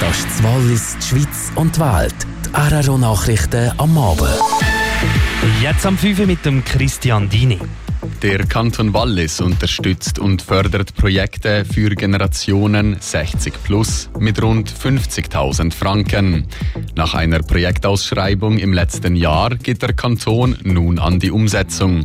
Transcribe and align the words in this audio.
Das 0.00 0.18
ist 0.18 0.42
Wallis, 0.44 0.96
die 0.98 1.06
Schweiz 1.06 1.50
und 1.56 1.74
die 1.74 1.80
Welt. 1.80 2.14
Die 2.46 2.54
RRO-Nachrichten 2.54 3.72
am 3.78 3.98
Abend. 3.98 4.67
Jetzt 5.60 5.84
am 5.86 5.98
5 5.98 6.24
mit 6.24 6.44
dem 6.46 6.64
Christian 6.64 7.28
Dini. 7.28 7.58
Der 8.22 8.46
Kanton 8.46 8.94
Wallis 8.94 9.40
unterstützt 9.40 10.20
und 10.20 10.40
fördert 10.40 10.94
Projekte 10.94 11.64
für 11.64 11.90
Generationen 11.96 12.96
60 13.00 13.54
plus 13.64 14.08
mit 14.20 14.40
rund 14.40 14.72
50.000 14.72 15.72
Franken. 15.72 16.46
Nach 16.94 17.14
einer 17.14 17.40
Projektausschreibung 17.40 18.58
im 18.58 18.72
letzten 18.72 19.16
Jahr 19.16 19.56
geht 19.56 19.82
der 19.82 19.94
Kanton 19.94 20.56
nun 20.62 21.00
an 21.00 21.18
die 21.18 21.32
Umsetzung. 21.32 22.04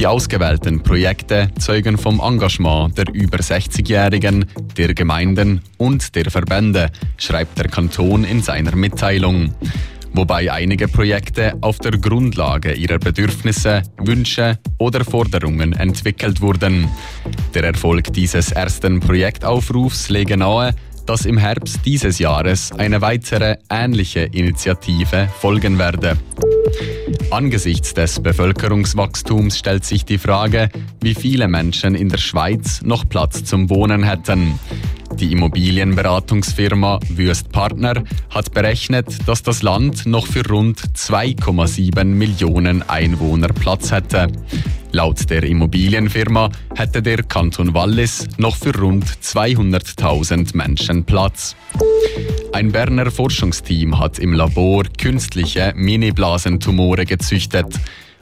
Die 0.00 0.08
ausgewählten 0.08 0.82
Projekte 0.82 1.52
zeugen 1.60 1.96
vom 1.96 2.18
Engagement 2.18 2.98
der 2.98 3.06
über 3.12 3.38
60-Jährigen, 3.38 4.46
der 4.76 4.94
Gemeinden 4.94 5.60
und 5.78 6.16
der 6.16 6.28
Verbände, 6.28 6.90
schreibt 7.18 7.56
der 7.56 7.68
Kanton 7.68 8.24
in 8.24 8.42
seiner 8.42 8.74
Mitteilung 8.74 9.54
wobei 10.12 10.50
einige 10.52 10.88
Projekte 10.88 11.54
auf 11.60 11.78
der 11.78 11.92
Grundlage 11.92 12.72
ihrer 12.72 12.98
Bedürfnisse, 12.98 13.82
Wünsche 13.98 14.58
oder 14.78 15.04
Forderungen 15.04 15.72
entwickelt 15.72 16.40
wurden. 16.40 16.88
Der 17.54 17.64
Erfolg 17.64 18.12
dieses 18.12 18.52
ersten 18.52 19.00
Projektaufrufs 19.00 20.08
lege 20.08 20.36
nahe, 20.36 20.74
dass 21.06 21.26
im 21.26 21.38
Herbst 21.38 21.80
dieses 21.84 22.18
Jahres 22.18 22.72
eine 22.72 23.00
weitere 23.00 23.56
ähnliche 23.68 24.20
Initiative 24.20 25.28
folgen 25.40 25.78
werde. 25.78 26.16
Angesichts 27.30 27.94
des 27.94 28.20
Bevölkerungswachstums 28.20 29.58
stellt 29.58 29.84
sich 29.84 30.04
die 30.04 30.18
Frage, 30.18 30.68
wie 31.00 31.14
viele 31.14 31.48
Menschen 31.48 31.94
in 31.94 32.08
der 32.08 32.18
Schweiz 32.18 32.82
noch 32.82 33.08
Platz 33.08 33.44
zum 33.44 33.70
Wohnen 33.70 34.04
hätten. 34.04 34.58
Die 35.14 35.32
Immobilienberatungsfirma 35.32 37.00
Würst 37.08 37.50
Partner 37.52 38.04
hat 38.30 38.54
berechnet, 38.54 39.06
dass 39.26 39.42
das 39.42 39.62
Land 39.62 40.06
noch 40.06 40.26
für 40.26 40.46
rund 40.48 40.80
2,7 40.80 42.04
Millionen 42.04 42.88
Einwohner 42.88 43.48
Platz 43.48 43.90
hätte. 43.90 44.28
Laut 44.92 45.28
der 45.30 45.42
Immobilienfirma 45.42 46.50
hätte 46.74 47.02
der 47.02 47.22
Kanton 47.22 47.74
Wallis 47.74 48.28
noch 48.38 48.56
für 48.56 48.76
rund 48.76 49.04
200.000 49.04 50.56
Menschen 50.56 51.04
Platz. 51.04 51.54
Ein 52.52 52.72
Berner 52.72 53.10
Forschungsteam 53.10 53.98
hat 53.98 54.18
im 54.18 54.32
Labor 54.32 54.84
künstliche 54.98 55.72
Mini-Blasentumore 55.76 57.04
gezüchtet. 57.04 57.78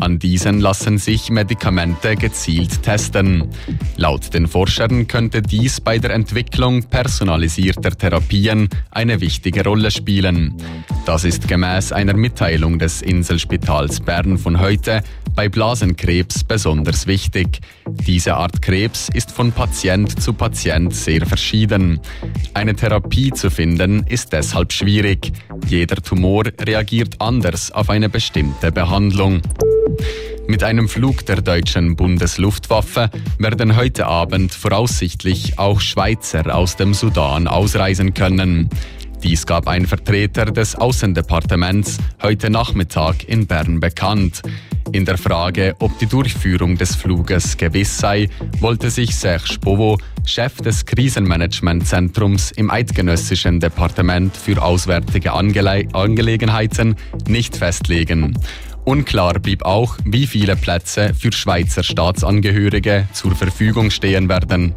An 0.00 0.18
diesen 0.18 0.60
lassen 0.60 0.96
sich 0.96 1.28
Medikamente 1.28 2.16
gezielt 2.16 2.82
testen. 2.82 3.50
Laut 3.96 4.32
den 4.32 4.46
Forschern 4.46 5.06
könnte 5.06 5.42
dies 5.42 5.78
bei 5.78 5.98
der 5.98 6.12
Entwicklung 6.12 6.84
personalisierter 6.84 7.90
Therapien 7.90 8.70
eine 8.90 9.20
wichtige 9.20 9.62
Rolle 9.62 9.90
spielen. 9.90 10.54
Das 11.04 11.24
ist 11.24 11.48
gemäß 11.48 11.92
einer 11.92 12.14
Mitteilung 12.14 12.78
des 12.78 13.02
Inselspitals 13.02 14.00
Bern 14.00 14.38
von 14.38 14.58
heute 14.58 15.02
bei 15.34 15.50
Blasenkrebs 15.50 16.44
besonders 16.44 17.06
wichtig. 17.06 17.60
Diese 17.86 18.36
Art 18.36 18.62
Krebs 18.62 19.10
ist 19.12 19.30
von 19.30 19.52
Patient 19.52 20.20
zu 20.20 20.32
Patient 20.32 20.94
sehr 20.94 21.26
verschieden. 21.26 22.00
Eine 22.54 22.74
Therapie 22.74 23.32
zu 23.32 23.50
finden 23.50 24.04
ist 24.06 24.32
deshalb 24.32 24.72
schwierig. 24.72 25.32
Jeder 25.66 25.96
Tumor 25.96 26.44
reagiert 26.58 27.20
anders 27.20 27.70
auf 27.70 27.90
eine 27.90 28.08
bestimmte 28.08 28.72
Behandlung. 28.72 29.42
Mit 30.46 30.64
einem 30.64 30.88
Flug 30.88 31.24
der 31.26 31.42
deutschen 31.42 31.94
Bundesluftwaffe 31.96 33.10
werden 33.38 33.76
heute 33.76 34.06
Abend 34.06 34.52
voraussichtlich 34.52 35.58
auch 35.58 35.80
Schweizer 35.80 36.54
aus 36.54 36.76
dem 36.76 36.92
Sudan 36.92 37.46
ausreisen 37.46 38.14
können. 38.14 38.68
Dies 39.22 39.46
gab 39.46 39.68
ein 39.68 39.86
Vertreter 39.86 40.46
des 40.46 40.74
Außendepartements 40.74 41.98
heute 42.22 42.50
Nachmittag 42.50 43.28
in 43.28 43.46
Bern 43.46 43.78
bekannt. 43.78 44.42
In 44.92 45.04
der 45.04 45.18
Frage, 45.18 45.76
ob 45.78 45.96
die 45.98 46.06
Durchführung 46.06 46.76
des 46.76 46.96
Fluges 46.96 47.56
gewiss 47.56 47.98
sei, 47.98 48.28
wollte 48.58 48.90
sich 48.90 49.14
Serge 49.14 49.58
Bovo, 49.60 49.98
Chef 50.24 50.56
des 50.56 50.84
Krisenmanagementzentrums 50.84 52.50
im 52.52 52.70
Eidgenössischen 52.70 53.60
Departement 53.60 54.36
für 54.36 54.60
Auswärtige 54.60 55.32
Angele 55.32 55.86
Angelegenheiten, 55.92 56.96
nicht 57.28 57.56
festlegen. 57.56 58.36
Unklar 58.90 59.38
blieb 59.38 59.62
auch, 59.62 59.98
wie 60.04 60.26
viele 60.26 60.56
Plätze 60.56 61.14
für 61.14 61.30
Schweizer 61.30 61.84
Staatsangehörige 61.84 63.06
zur 63.12 63.36
Verfügung 63.36 63.92
stehen 63.92 64.28
werden. 64.28 64.74